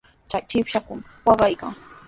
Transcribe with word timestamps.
Chay 0.29 0.41
shipashraykumi 0.49 1.03
waqaykaa. 1.27 1.73